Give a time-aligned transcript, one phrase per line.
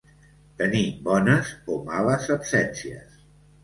[0.61, 3.27] Tenir bones o males absències.